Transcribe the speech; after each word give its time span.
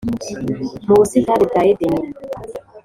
mu 0.87 0.93
busitani 0.99 1.43
bwa 1.49 1.61
edeni. 1.71 2.01